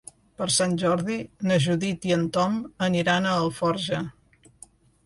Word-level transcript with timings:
Per 0.41 0.45
Sant 0.53 0.71
Jordi 0.83 1.17
na 1.51 1.59
Judit 1.67 2.09
i 2.11 2.17
en 2.17 2.27
Tom 2.39 2.59
aniran 2.89 3.31
a 3.35 3.39
Alforja. 3.45 4.03